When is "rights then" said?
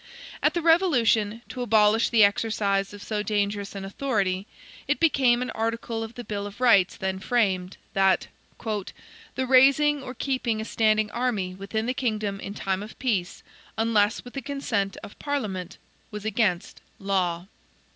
6.59-7.19